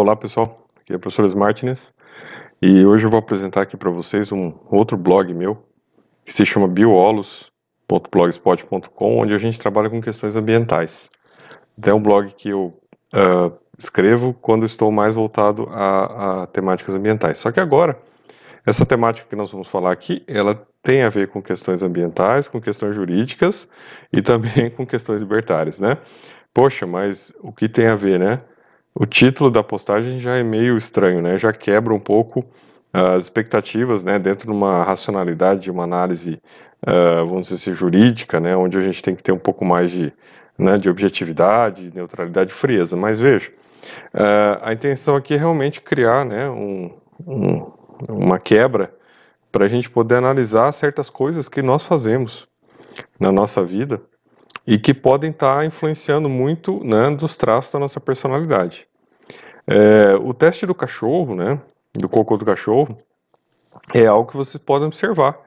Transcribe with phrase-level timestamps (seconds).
[0.00, 1.92] Olá pessoal, aqui é o professor Martinez
[2.62, 5.60] e hoje eu vou apresentar aqui para vocês um outro blog meu
[6.24, 11.10] que se chama biolos.blogspot.com, onde a gente trabalha com questões ambientais.
[11.76, 12.80] Então, é um blog que eu
[13.12, 17.38] uh, escrevo quando estou mais voltado a, a temáticas ambientais.
[17.38, 18.00] Só que agora,
[18.64, 22.60] essa temática que nós vamos falar aqui, ela tem a ver com questões ambientais, com
[22.60, 23.68] questões jurídicas
[24.12, 25.98] e também com questões libertárias, né?
[26.54, 28.40] Poxa, mas o que tem a ver, né?
[28.94, 31.38] O título da postagem já é meio estranho, né?
[31.38, 32.44] Já quebra um pouco
[32.92, 34.18] as expectativas, né?
[34.18, 36.40] Dentro de uma racionalidade, de uma análise,
[36.86, 38.56] uh, vamos dizer assim, jurídica, né?
[38.56, 40.12] Onde a gente tem que ter um pouco mais de,
[40.58, 42.96] né, de objetividade, neutralidade frieza.
[42.96, 43.50] Mas veja,
[44.14, 46.48] uh, a intenção aqui é realmente criar, né?
[46.48, 46.90] Um,
[47.26, 47.72] um,
[48.08, 48.92] uma quebra
[49.52, 52.46] para a gente poder analisar certas coisas que nós fazemos
[53.18, 54.00] na nossa vida
[54.68, 58.86] e que podem estar tá influenciando muito né, dos traços da nossa personalidade.
[59.66, 61.58] É, o teste do cachorro, né,
[61.94, 62.98] do cocô do cachorro,
[63.94, 65.40] é algo que vocês podem observar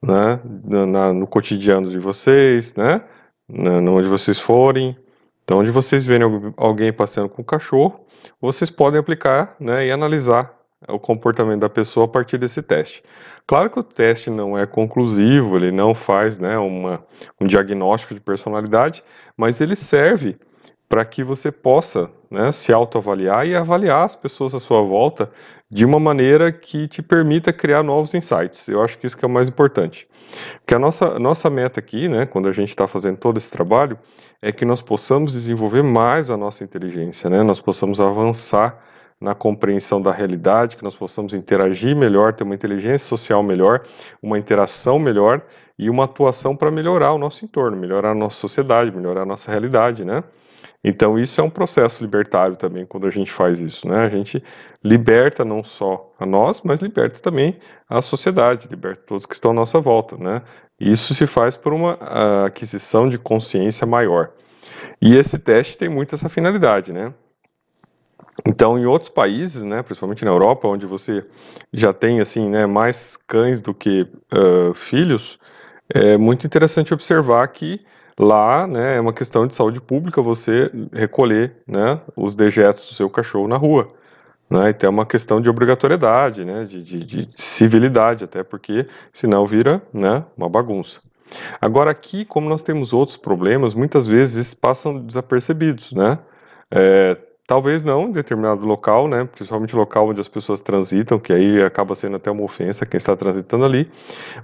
[0.00, 0.38] né,
[0.86, 3.02] na, no cotidiano de vocês, né,
[3.48, 4.96] na, onde vocês forem.
[5.42, 8.06] Então, onde vocês verem alguém passeando com o cachorro,
[8.40, 13.02] vocês podem aplicar né, e analisar o comportamento da pessoa a partir desse teste.
[13.46, 17.04] Claro que o teste não é conclusivo, ele não faz né, uma,
[17.40, 19.04] um diagnóstico de personalidade,
[19.36, 20.38] mas ele serve
[20.88, 25.30] para que você possa né, se autoavaliar e avaliar as pessoas à sua volta
[25.70, 28.66] de uma maneira que te permita criar novos insights.
[28.66, 30.08] Eu acho que isso que é o mais importante.
[30.60, 33.98] Porque a nossa, nossa meta aqui, né, quando a gente está fazendo todo esse trabalho,
[34.42, 38.84] é que nós possamos desenvolver mais a nossa inteligência, né, nós possamos avançar
[39.20, 43.82] na compreensão da realidade, que nós possamos interagir melhor, ter uma inteligência social melhor,
[44.22, 45.42] uma interação melhor
[45.78, 49.50] e uma atuação para melhorar o nosso entorno, melhorar a nossa sociedade, melhorar a nossa
[49.50, 50.24] realidade, né?
[50.82, 54.04] Então isso é um processo libertário também quando a gente faz isso, né?
[54.06, 54.42] A gente
[54.82, 59.54] liberta não só a nós, mas liberta também a sociedade, liberta todos que estão à
[59.54, 60.42] nossa volta, né?
[60.78, 61.98] Isso se faz por uma
[62.46, 64.32] aquisição de consciência maior.
[65.00, 67.12] E esse teste tem muito essa finalidade, né?
[68.46, 71.24] Então, em outros países, né, principalmente na Europa, onde você
[71.72, 75.38] já tem assim, né, mais cães do que uh, filhos,
[75.92, 77.80] é muito interessante observar que
[78.22, 83.08] Lá, né, é uma questão de saúde pública você recolher, né, os dejetos do seu
[83.08, 83.90] cachorro na rua.
[84.50, 89.46] Né, então é uma questão de obrigatoriedade, né, de, de, de civilidade, até porque senão
[89.46, 91.00] vira né, uma bagunça.
[91.62, 96.18] Agora aqui, como nós temos outros problemas, muitas vezes passam desapercebidos, né?
[96.70, 97.16] É,
[97.50, 101.96] Talvez não em determinado local, né, principalmente local onde as pessoas transitam, que aí acaba
[101.96, 103.90] sendo até uma ofensa quem está transitando ali.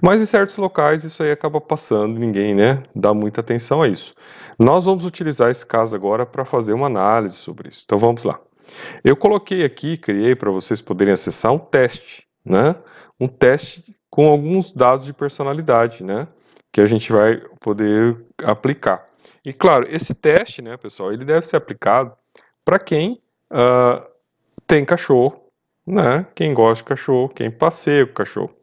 [0.01, 4.13] Mas em certos locais isso aí acaba passando, ninguém, né, dá muita atenção a isso.
[4.59, 7.83] Nós vamos utilizar esse caso agora para fazer uma análise sobre isso.
[7.85, 8.41] Então vamos lá.
[9.05, 12.75] Eu coloquei aqui, criei para vocês poderem acessar um teste, né,
[13.17, 16.27] um teste com alguns dados de personalidade, né,
[16.73, 19.07] que a gente vai poder aplicar.
[19.45, 22.11] E claro, esse teste, né, pessoal, ele deve ser aplicado
[22.67, 24.05] para quem uh,
[24.67, 25.41] tem cachorro,
[25.85, 26.27] né?
[26.35, 28.53] Quem gosta de cachorro, quem passeia com cachorro,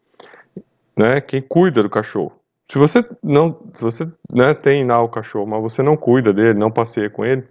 [0.95, 1.23] né?
[1.23, 2.39] Quem cuida do cachorro.
[2.71, 6.59] Se você não, se você né, tem lá o cachorro, mas você não cuida dele,
[6.59, 7.49] não passeia com ele,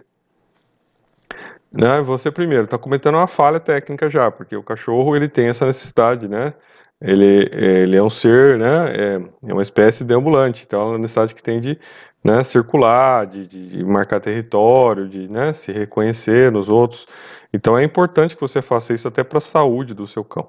[1.72, 2.00] né?
[2.02, 6.28] Você primeiro está cometendo uma falha técnica já, porque o cachorro ele tem essa necessidade,
[6.28, 6.54] né?
[7.00, 8.94] Ele, ele é um ser, né?
[8.96, 9.14] É,
[9.48, 11.76] é uma espécie de ambulante, então é uma necessidade que tem de
[12.24, 17.06] né, circular, de, de, marcar território, de né, se reconhecer nos outros.
[17.52, 20.48] Então é importante que você faça isso até para a saúde do seu cão.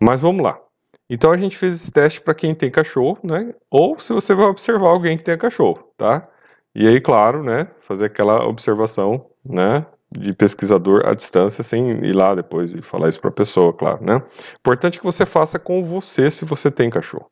[0.00, 0.58] Mas vamos lá.
[1.08, 3.54] Então a gente fez esse teste para quem tem cachorro, né?
[3.70, 6.26] Ou se você vai observar alguém que tem cachorro, tá?
[6.74, 7.68] E aí, claro, né?
[7.80, 9.84] Fazer aquela observação, né?
[10.10, 14.02] De pesquisador à distância, sem ir lá depois e falar isso para a pessoa, claro,
[14.02, 14.22] né?
[14.58, 17.30] Importante que você faça com você se você tem cachorro.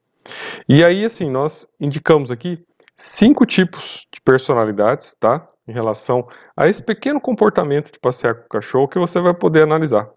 [0.68, 2.62] E aí, assim, nós indicamos aqui
[2.96, 5.48] cinco tipos de personalidades, tá?
[5.66, 6.26] Em relação
[6.56, 10.08] a esse pequeno comportamento de passear com o cachorro que você vai poder analisar.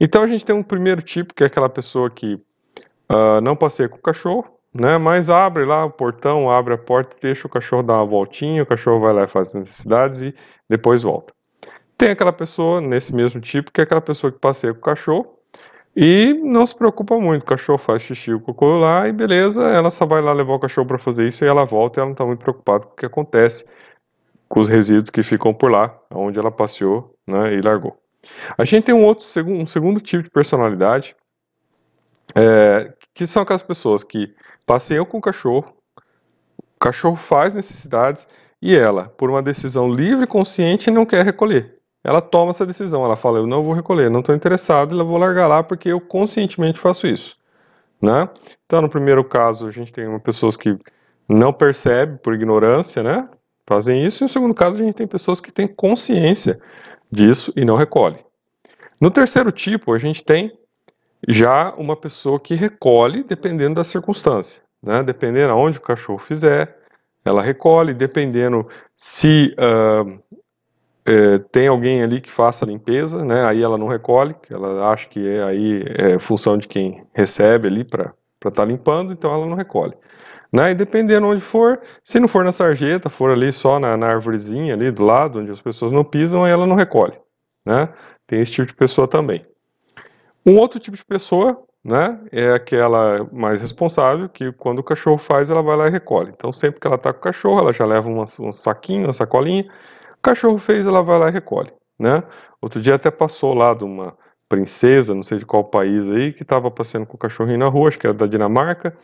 [0.00, 3.88] Então a gente tem um primeiro tipo, que é aquela pessoa que uh, não passeia
[3.88, 4.44] com o cachorro,
[4.74, 4.98] né?
[4.98, 8.66] Mas abre lá o portão, abre a porta, deixa o cachorro dar uma voltinha, o
[8.66, 10.34] cachorro vai lá e faz as necessidades e
[10.68, 11.32] depois volta.
[11.96, 15.38] Tem aquela pessoa nesse mesmo tipo, que é aquela pessoa que passeia com o cachorro,
[15.94, 19.90] e não se preocupa muito, o cachorro faz xixi o cocô lá e beleza, ela
[19.90, 22.12] só vai lá levar o cachorro para fazer isso e ela volta e ela não
[22.12, 23.64] está muito preocupada com o que acontece
[24.48, 27.98] com os resíduos que ficam por lá, onde ela passeou né, e largou.
[28.58, 31.16] A gente tem um outro um segundo tipo de personalidade,
[32.34, 34.34] é, que são aquelas pessoas que
[34.66, 35.74] passeiam com o cachorro,
[36.58, 38.26] o cachorro faz necessidades
[38.60, 41.78] e ela, por uma decisão livre e consciente, não quer recolher.
[42.04, 43.04] Ela toma essa decisão.
[43.04, 46.00] Ela fala: Eu não vou recolher, não estou interessado, eu vou largar lá porque eu
[46.00, 47.36] conscientemente faço isso.
[48.00, 48.28] Né?
[48.66, 50.76] Então, no primeiro caso, a gente tem uma pessoas que
[51.28, 53.28] não percebe por ignorância, né?
[53.64, 54.22] Fazem isso.
[54.22, 56.60] E no segundo caso, a gente tem pessoas que têm consciência
[57.10, 58.18] disso e não recolhe.
[59.00, 60.52] No terceiro tipo, a gente tem
[61.28, 65.02] já uma pessoa que recolhe dependendo da circunstância, né?
[65.04, 66.76] Dependendo aonde o cachorro fizer,
[67.24, 68.66] ela recolhe, dependendo
[68.96, 70.20] se uh,
[71.04, 73.44] é, tem alguém ali que faça a limpeza, né?
[73.44, 77.84] Aí ela não recolhe, ela acha que é aí é função de quem recebe ali
[77.84, 79.94] para estar tá limpando, então ela não recolhe.
[80.52, 80.72] Né?
[80.72, 84.74] E dependendo onde for, se não for na sarjeta, for ali só na, na árvorezinha
[84.74, 87.18] ali do lado, onde as pessoas não pisam, aí ela não recolhe.
[87.64, 87.88] Né?
[88.26, 89.46] Tem esse tipo de pessoa também.
[90.46, 95.50] Um outro tipo de pessoa né, é aquela mais responsável, que quando o cachorro faz,
[95.50, 96.30] ela vai lá e recolhe.
[96.30, 99.12] Então, sempre que ela está com o cachorro, ela já leva uma, um saquinho, uma
[99.12, 99.68] sacolinha,
[100.22, 102.22] cachorro fez, ela vai lá e recolhe, né?
[102.60, 104.16] Outro dia até passou lá de uma
[104.48, 107.88] princesa, não sei de qual país aí, que estava passeando com o cachorrinho na rua,
[107.88, 108.94] acho que era da Dinamarca,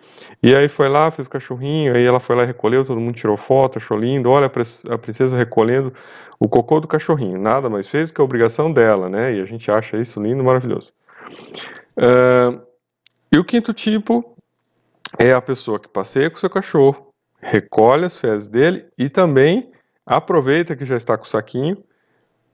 [0.43, 3.15] e aí foi lá, fez o cachorrinho, aí ela foi lá e recolheu, todo mundo
[3.15, 4.45] tirou foto, achou lindo, olha
[4.91, 5.91] a princesa recolhendo
[6.39, 9.37] o cocô do cachorrinho, nada mais fez que a obrigação dela, né?
[9.37, 10.93] E a gente acha isso lindo, maravilhoso.
[11.97, 12.61] Uh,
[13.33, 14.37] e o quinto tipo
[15.19, 17.09] é a pessoa que passeia com seu cachorro,
[17.41, 19.73] recolhe as fezes dele e também
[20.09, 21.77] aproveita que já está com o saquinho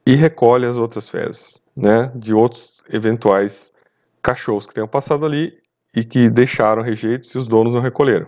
[0.04, 3.72] e recolhe as outras fezes, né, de outros eventuais
[4.20, 5.56] cachorros que tenham passado ali
[5.94, 8.26] e que deixaram rejeitos e os donos não recolheram.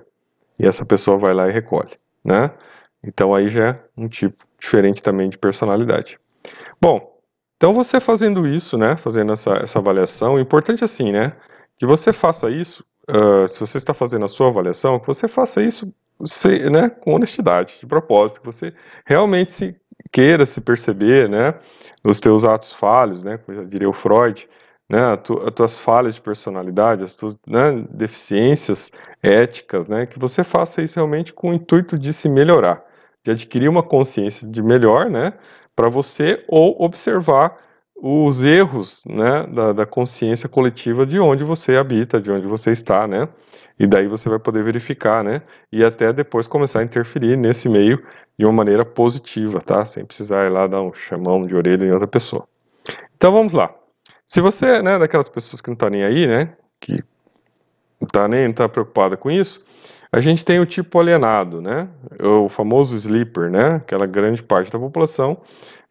[0.59, 2.51] E essa pessoa vai lá e recolhe, né?
[3.03, 6.19] Então aí já é um tipo diferente também de personalidade.
[6.81, 7.19] Bom,
[7.57, 11.33] então você fazendo isso, né, fazendo essa, essa avaliação, importante é assim, né,
[11.79, 15.63] que você faça isso, uh, se você está fazendo a sua avaliação, que você faça
[15.63, 15.93] isso
[16.25, 18.73] se, né, com honestidade, de propósito, que você
[19.05, 19.77] realmente se
[20.13, 21.55] queira se perceber, né,
[22.05, 24.49] nos teus atos falhos, né, como já diria o Freud,
[24.89, 28.93] né, as tu, tuas falhas de personalidade, as tuas né, deficiências
[29.23, 32.85] éticas, né, que você faça isso realmente com o intuito de se melhorar,
[33.25, 35.33] de adquirir uma consciência de melhor, né,
[35.75, 37.59] para você ou observar
[37.97, 43.07] os erros né, da, da, consciência coletiva de onde você habita, de onde você está,
[43.07, 43.27] né?
[43.79, 45.43] E daí você vai poder verificar, né?
[45.71, 48.03] E até depois começar a interferir nesse meio
[48.39, 49.85] de uma maneira positiva, tá?
[49.85, 52.47] Sem precisar ir lá dar um chamão de orelha em outra pessoa.
[53.17, 53.75] Então vamos lá.
[54.27, 56.55] Se você, né, daquelas pessoas que não tá nem aí, né?
[56.81, 57.03] Que
[58.01, 59.65] não tá nem tá preocupada com isso,
[60.11, 61.89] a gente tem o tipo alienado, né?
[62.21, 63.77] O famoso sleeper, né?
[63.77, 65.41] Aquela grande parte da população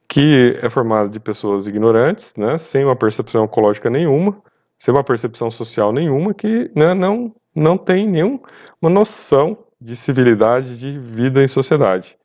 [0.07, 4.37] que é formada de pessoas ignorantes, né, sem uma percepção ecológica nenhuma,
[4.79, 8.39] sem uma percepção social nenhuma, que né, não, não tem nenhuma
[8.81, 12.17] noção de civilidade, de vida em sociedade.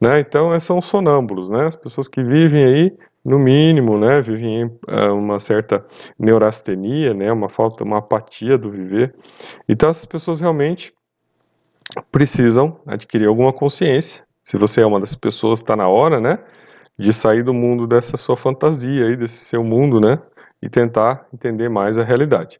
[0.00, 0.20] Né?
[0.20, 1.66] Então, são sonâmbulos, né?
[1.66, 5.86] as pessoas que vivem aí, no mínimo, né, vivem em uh, uma certa
[6.18, 9.14] neurastenia, né, uma falta, uma apatia do viver.
[9.68, 10.92] Então, essas pessoas realmente
[12.10, 14.24] precisam adquirir alguma consciência.
[14.44, 16.38] Se você é uma dessas pessoas, está na hora, né,
[16.98, 20.18] de sair do mundo dessa sua fantasia aí, desse seu mundo, né?
[20.62, 22.58] E tentar entender mais a realidade.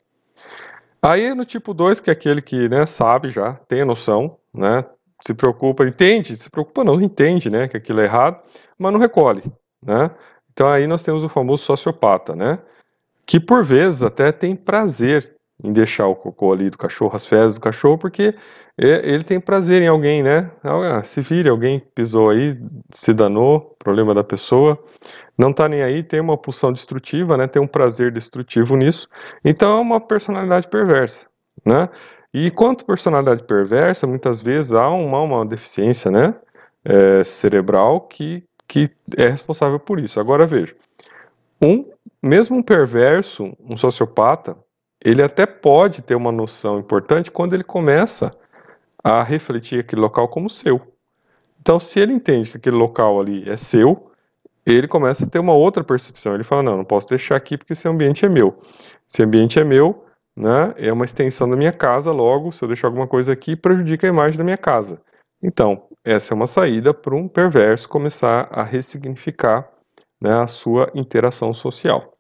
[1.00, 4.84] Aí no tipo 2, que é aquele que né, sabe já, tem a noção, né?
[5.24, 7.68] Se preocupa, entende, se preocupa não, entende, né?
[7.68, 8.40] Que aquilo é errado,
[8.78, 9.42] mas não recolhe,
[9.84, 10.10] né?
[10.52, 12.58] Então aí nós temos o famoso sociopata, né?
[13.24, 17.54] Que por vezes até tem prazer em deixar o cocô ali do cachorro, as fezes
[17.54, 18.34] do cachorro, porque
[18.76, 20.50] ele tem prazer em alguém, né?
[20.62, 22.58] Ah, se vire, alguém pisou aí,
[22.90, 24.82] se danou, problema da pessoa,
[25.36, 27.46] não tá nem aí, tem uma pulsão destrutiva, né?
[27.46, 29.08] Tem um prazer destrutivo nisso,
[29.44, 31.26] então é uma personalidade perversa,
[31.64, 31.88] né?
[32.34, 36.34] E quanto personalidade perversa, muitas vezes há uma, uma deficiência, né?
[36.84, 40.18] É, cerebral que, que é responsável por isso.
[40.18, 40.74] Agora veja,
[41.62, 41.88] um,
[42.22, 44.56] mesmo um perverso, um sociopata,
[45.04, 48.36] ele até pode ter uma noção importante quando ele começa
[49.02, 50.80] a refletir aquele local como seu.
[51.60, 54.10] Então, se ele entende que aquele local ali é seu,
[54.64, 56.34] ele começa a ter uma outra percepção.
[56.34, 58.60] Ele fala: não, não posso deixar aqui porque esse ambiente é meu.
[59.08, 60.04] Esse ambiente é meu,
[60.36, 64.06] né, é uma extensão da minha casa, logo, se eu deixar alguma coisa aqui, prejudica
[64.06, 65.00] a imagem da minha casa.
[65.42, 69.68] Então, essa é uma saída para um perverso começar a ressignificar
[70.20, 72.16] né, a sua interação social.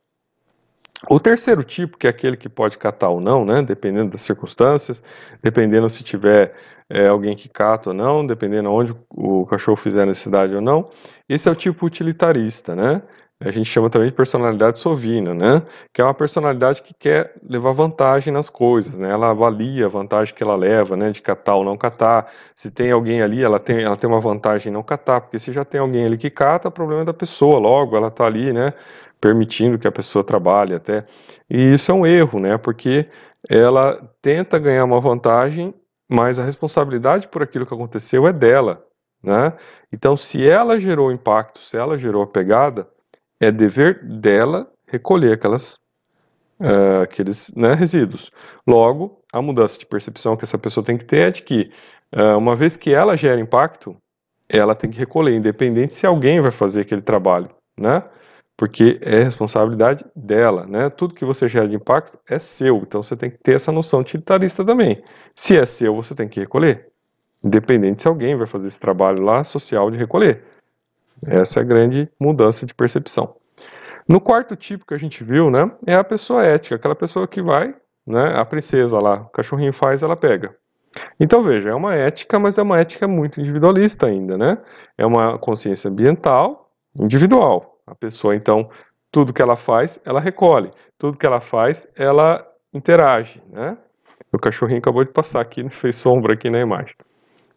[1.10, 5.02] O terceiro tipo, que é aquele que pode catar ou não, né, dependendo das circunstâncias,
[5.42, 6.54] dependendo se tiver
[6.88, 10.90] é, alguém que cata ou não, dependendo onde o cachorro fizer necessidade ou não,
[11.28, 13.02] esse é o tipo utilitarista, né?
[13.44, 15.62] a gente chama também de personalidade sovina, né?
[15.92, 19.10] Que é uma personalidade que quer levar vantagem nas coisas, né?
[19.10, 21.10] Ela avalia a vantagem que ela leva, né?
[21.10, 22.32] De catar ou não catar.
[22.54, 25.52] Se tem alguém ali, ela tem, ela tem uma vantagem em não catar, porque se
[25.52, 28.52] já tem alguém ali que cata, o problema é da pessoa, logo ela está ali,
[28.52, 28.72] né?
[29.22, 31.06] Permitindo que a pessoa trabalhe até.
[31.48, 32.58] E isso é um erro, né?
[32.58, 33.08] Porque
[33.48, 35.72] ela tenta ganhar uma vantagem,
[36.08, 38.84] mas a responsabilidade por aquilo que aconteceu é dela,
[39.22, 39.52] né?
[39.92, 42.88] Então, se ela gerou impacto, se ela gerou a pegada,
[43.40, 45.76] é dever dela recolher aquelas,
[46.60, 48.30] uh, aqueles né, resíduos.
[48.66, 51.70] Logo, a mudança de percepção que essa pessoa tem que ter é de que,
[52.12, 53.96] uh, uma vez que ela gera impacto,
[54.48, 57.48] ela tem que recolher, independente se alguém vai fazer aquele trabalho,
[57.78, 58.02] né?
[58.62, 60.88] Porque é responsabilidade dela, né?
[60.88, 63.98] Tudo que você gera de impacto é seu, então você tem que ter essa noção
[63.98, 65.02] utilitarista também.
[65.34, 66.86] Se é seu, você tem que recolher,
[67.42, 70.44] independente se alguém vai fazer esse trabalho lá social de recolher.
[71.26, 73.34] Essa é a grande mudança de percepção.
[74.08, 77.42] No quarto tipo que a gente viu, né, é a pessoa ética, aquela pessoa que
[77.42, 77.74] vai,
[78.06, 80.54] né, a princesa lá, o cachorrinho faz, ela pega.
[81.18, 84.56] Então veja, é uma ética, mas é uma ética muito individualista ainda, né?
[84.96, 87.71] É uma consciência ambiental individual.
[87.86, 88.70] A pessoa, então,
[89.10, 90.70] tudo que ela faz, ela recolhe.
[90.98, 93.76] Tudo que ela faz, ela interage, né?
[94.32, 96.94] O cachorrinho acabou de passar aqui, fez sombra aqui na imagem.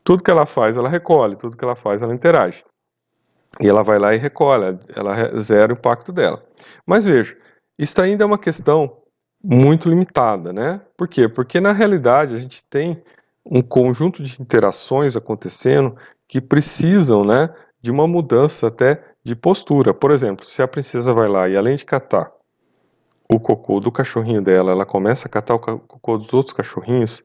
[0.04, 1.36] Tudo que ela faz, ela recolhe.
[1.36, 2.64] Tudo que ela faz, ela interage.
[3.62, 6.44] E ela vai lá e recolhe, ela zera o impacto dela.
[6.86, 7.38] Mas veja,
[7.80, 8.98] isso ainda é uma questão
[9.42, 10.82] muito limitada, né?
[10.98, 11.30] Por quê?
[11.30, 13.02] Porque na realidade a gente tem
[13.46, 15.96] um conjunto de interações acontecendo
[16.28, 19.94] que precisam, né, de uma mudança até de postura.
[19.94, 22.32] Por exemplo, se a princesa vai lá e além de catar
[23.28, 27.24] o cocô do cachorrinho dela, ela começa a catar o cocô dos outros cachorrinhos,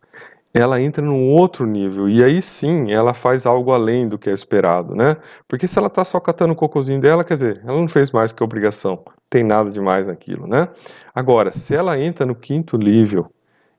[0.53, 4.33] ela entra num outro nível e aí sim ela faz algo além do que é
[4.33, 5.15] esperado, né?
[5.47, 8.33] Porque se ela tá só catando o cocôzinho dela, quer dizer, ela não fez mais
[8.33, 10.69] que obrigação, tem nada demais naquilo, né?
[11.15, 13.31] Agora, se ela entra no quinto nível,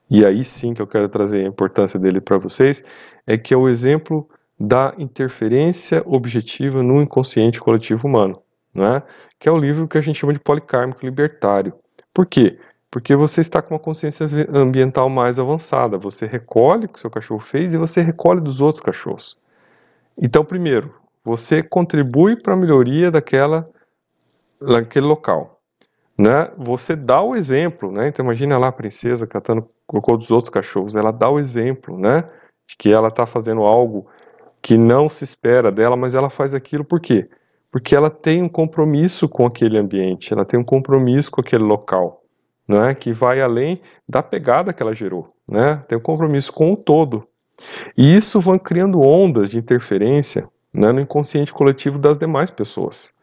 [0.09, 2.83] e aí sim que eu quero trazer a importância dele para vocês,
[3.25, 4.29] é que é o exemplo
[4.61, 8.41] da interferência objetiva no inconsciente coletivo humano,
[8.73, 9.01] né?
[9.39, 11.73] Que é o livro que a gente chama de policármico libertário.
[12.13, 12.59] Por quê?
[12.91, 15.97] Porque você está com uma consciência ambiental mais avançada.
[15.97, 19.35] Você recolhe o que o seu cachorro fez e você recolhe dos outros cachorros.
[20.15, 23.67] Então, primeiro, você contribui para a melhoria daquela,
[24.61, 25.59] daquele local.
[26.15, 26.51] Né?
[26.57, 28.09] Você dá o exemplo, né?
[28.09, 30.95] Então imagina lá a princesa catando cocô dos outros cachorros.
[30.95, 32.29] Ela dá o exemplo, né?
[32.67, 34.07] De que ela está fazendo algo
[34.61, 37.29] que não se espera dela, mas ela faz aquilo por quê?
[37.71, 42.21] Porque ela tem um compromisso com aquele ambiente, ela tem um compromisso com aquele local
[42.67, 46.77] né, que vai além da pegada que ela gerou, né, tem um compromisso com o
[46.77, 47.27] todo.
[47.97, 53.13] E isso vai criando ondas de interferência né, no inconsciente coletivo das demais pessoas.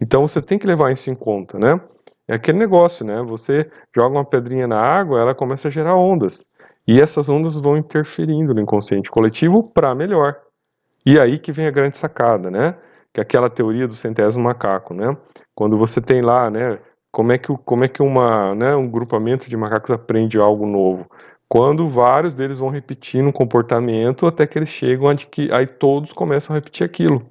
[0.00, 1.80] Então você tem que levar isso em conta, né?
[2.28, 3.20] É aquele negócio, né?
[3.22, 6.48] Você joga uma pedrinha na água, ela começa a gerar ondas.
[6.86, 10.36] E essas ondas vão interferindo no inconsciente coletivo para melhor.
[11.04, 12.74] E aí que vem a grande sacada, né?
[13.12, 15.16] Que é aquela teoria do centésimo macaco, né?
[15.54, 16.78] Quando você tem lá, né,
[17.12, 21.06] como é que, como é que uma, né, um grupamento de macacos aprende algo novo?
[21.48, 26.12] Quando vários deles vão repetindo um comportamento até que eles chegam a que aí todos
[26.12, 27.28] começam a repetir aquilo.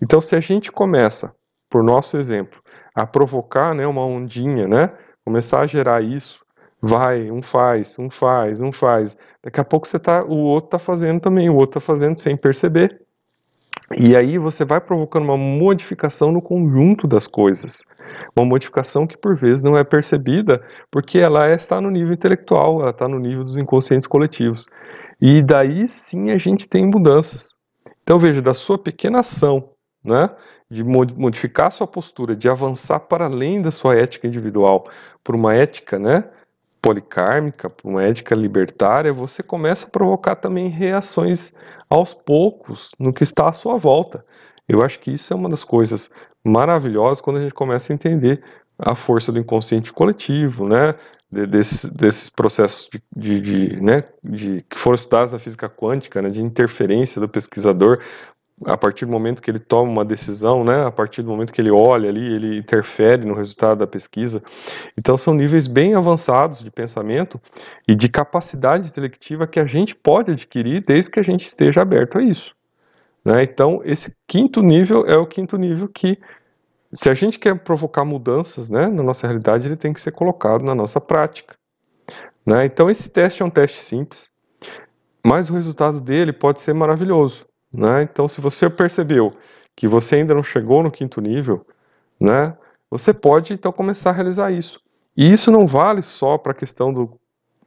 [0.00, 1.34] Então, se a gente começa,
[1.68, 2.62] por nosso exemplo,
[2.94, 4.92] a provocar né, uma ondinha, né,
[5.24, 6.46] começar a gerar isso,
[6.80, 9.16] vai, um faz, um faz, um faz.
[9.42, 12.36] Daqui a pouco você tá, o outro está fazendo também, o outro está fazendo sem
[12.36, 13.05] perceber.
[13.94, 17.84] E aí você vai provocando uma modificação no conjunto das coisas.
[18.36, 22.90] Uma modificação que por vezes não é percebida porque ela está no nível intelectual, ela
[22.90, 24.66] está no nível dos inconscientes coletivos.
[25.20, 27.54] E daí sim a gente tem mudanças.
[28.02, 29.70] Então veja, da sua pequena ação,
[30.04, 30.30] né,
[30.68, 34.84] de modificar sua postura, de avançar para além da sua ética individual,
[35.22, 36.24] por uma ética, né,
[36.86, 41.52] policármica, por uma ética libertária, você começa a provocar também reações
[41.90, 44.24] aos poucos no que está à sua volta.
[44.68, 46.10] Eu acho que isso é uma das coisas
[46.44, 48.40] maravilhosas quando a gente começa a entender
[48.78, 50.94] a força do inconsciente coletivo, né?
[51.28, 56.30] Desses, desses processos de, de, de, né, de, que foram estudados na física quântica, né,
[56.30, 57.98] de interferência do pesquisador
[58.64, 61.60] a partir do momento que ele toma uma decisão, né, a partir do momento que
[61.60, 64.42] ele olha ali, ele interfere no resultado da pesquisa.
[64.96, 67.40] Então são níveis bem avançados de pensamento
[67.86, 72.18] e de capacidade intelectiva que a gente pode adquirir desde que a gente esteja aberto
[72.18, 72.54] a isso.
[73.24, 73.42] Né?
[73.42, 76.18] Então esse quinto nível é o quinto nível que,
[76.92, 80.64] se a gente quer provocar mudanças né, na nossa realidade, ele tem que ser colocado
[80.64, 81.56] na nossa prática.
[82.46, 82.64] Né?
[82.64, 84.30] Então esse teste é um teste simples,
[85.22, 87.45] mas o resultado dele pode ser maravilhoso.
[87.72, 88.02] Né?
[88.02, 89.34] Então, se você percebeu
[89.74, 91.66] que você ainda não chegou no quinto nível,
[92.18, 92.56] né,
[92.90, 94.80] você pode então começar a realizar isso.
[95.16, 97.18] E isso não vale só para a questão do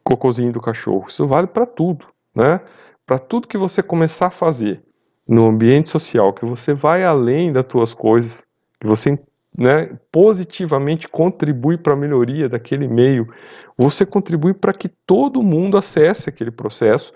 [0.04, 2.62] cocôzinho do cachorro, isso vale para tudo, né?
[3.06, 4.84] Para tudo que você começar a fazer
[5.28, 8.46] no ambiente social, que você vai além das tuas coisas,
[8.80, 9.20] que você
[9.56, 13.32] né, positivamente contribui para a melhoria daquele meio,
[13.78, 17.14] você contribui para que todo mundo acesse aquele processo,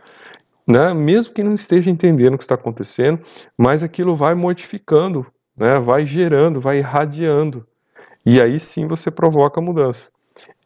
[0.67, 3.21] né, mesmo que não esteja entendendo o que está acontecendo,
[3.57, 7.67] mas aquilo vai modificando, né, vai gerando, vai irradiando,
[8.25, 10.11] e aí sim você provoca mudança.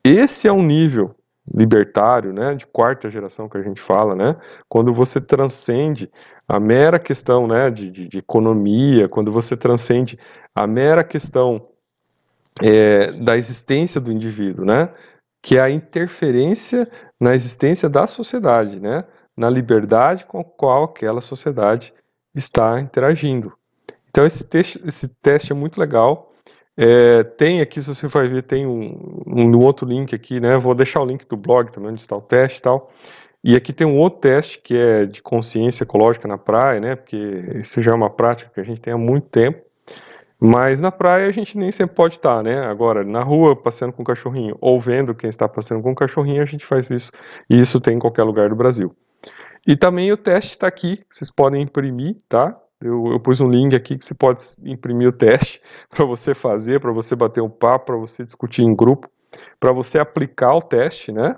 [0.03, 1.15] Esse é um nível
[1.53, 4.35] libertário, né, de quarta geração que a gente fala, né,
[4.67, 6.11] quando você transcende
[6.47, 10.17] a mera questão, né, de, de, de economia, quando você transcende
[10.53, 11.67] a mera questão
[12.61, 14.89] é, da existência do indivíduo, né,
[15.41, 16.89] que é a interferência
[17.19, 19.03] na existência da sociedade, né,
[19.37, 21.93] na liberdade com a qual aquela sociedade
[22.35, 23.53] está interagindo.
[24.09, 26.33] Então esse, teste, esse teste é muito legal,
[26.77, 30.59] é, tem aqui, se você vai ver, tem um, um, outro link aqui, né?
[30.59, 32.91] Vou deixar o link do blog também, onde está o teste e tal.
[33.43, 36.95] E aqui tem um outro teste que é de consciência ecológica na praia, né?
[36.95, 37.17] Porque
[37.55, 39.65] isso já é uma prática que a gente tem há muito tempo.
[40.39, 42.59] Mas na praia a gente nem sempre pode estar, né?
[42.67, 46.43] Agora, na rua, passeando com o cachorrinho, ou vendo quem está passeando com o cachorrinho,
[46.43, 47.11] a gente faz isso.
[47.49, 48.95] E isso tem em qualquer lugar do Brasil.
[49.67, 52.57] E também o teste está aqui, vocês podem imprimir, tá?
[52.79, 56.79] Eu, eu, pus um link aqui que você pode imprimir o teste para você fazer,
[56.79, 59.09] para você bater um papo, para você discutir em grupo,
[59.59, 61.35] para você aplicar o teste, né?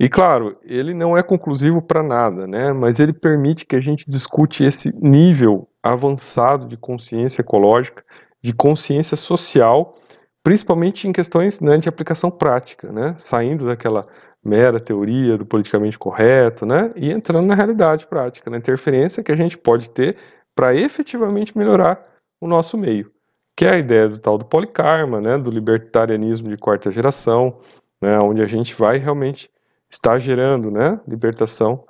[0.00, 2.72] E claro, ele não é conclusivo para nada, né?
[2.72, 8.02] Mas ele permite que a gente discute esse nível avançado de consciência ecológica,
[8.42, 9.96] de consciência social,
[10.42, 13.14] principalmente em questões né, de aplicação prática, né?
[13.18, 14.06] Saindo daquela
[14.46, 16.92] mera teoria do politicamente correto, né?
[16.96, 20.16] E entrando na realidade prática, na interferência que a gente pode ter
[20.54, 22.02] para efetivamente melhorar
[22.40, 23.10] o nosso meio,
[23.56, 27.58] que é a ideia do tal do policarma, né, do libertarianismo de quarta geração,
[28.00, 29.50] né, onde a gente vai realmente
[29.90, 31.84] estar gerando, né, libertação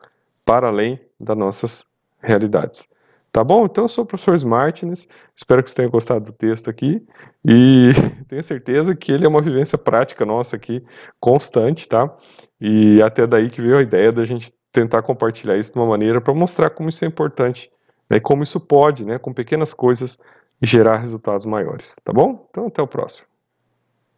[0.45, 1.87] para além das nossas
[2.21, 2.89] realidades.
[3.37, 3.67] Tá bom?
[3.67, 7.07] Então eu sou o professor Smartness, espero que você tenha gostado do texto aqui
[7.45, 7.91] e
[8.29, 10.83] tenho certeza que ele é uma vivência prática nossa aqui,
[11.21, 12.11] constante, tá?
[12.59, 16.19] E até daí que veio a ideia da gente tentar compartilhar isso de uma maneira
[16.19, 17.71] para mostrar como isso é importante
[18.09, 20.19] né, e como isso pode, né, com pequenas coisas,
[20.63, 22.47] gerar resultados maiores, tá bom?
[22.49, 23.27] Então, até o próximo.